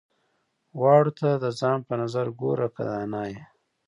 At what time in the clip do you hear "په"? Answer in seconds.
1.87-1.93